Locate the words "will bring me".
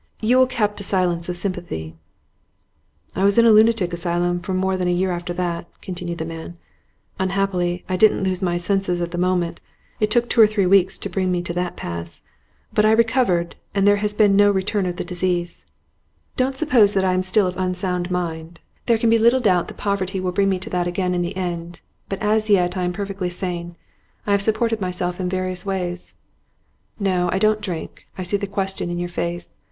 20.19-20.57